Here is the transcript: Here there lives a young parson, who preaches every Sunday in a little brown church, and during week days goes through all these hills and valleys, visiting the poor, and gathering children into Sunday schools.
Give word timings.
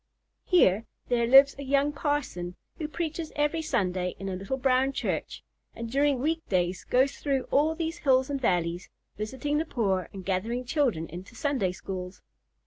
Here 0.45 0.85
there 1.09 1.27
lives 1.27 1.55
a 1.59 1.63
young 1.63 1.91
parson, 1.93 2.55
who 2.79 2.87
preaches 2.87 3.31
every 3.35 3.61
Sunday 3.61 4.15
in 4.17 4.29
a 4.29 4.35
little 4.35 4.57
brown 4.57 4.93
church, 4.93 5.43
and 5.75 5.91
during 5.91 6.17
week 6.17 6.41
days 6.49 6.83
goes 6.85 7.17
through 7.19 7.43
all 7.51 7.75
these 7.75 7.99
hills 7.99 8.27
and 8.27 8.41
valleys, 8.41 8.89
visiting 9.17 9.59
the 9.59 9.63
poor, 9.65 10.09
and 10.11 10.25
gathering 10.25 10.65
children 10.65 11.07
into 11.07 11.35
Sunday 11.35 11.71
schools. 11.71 12.23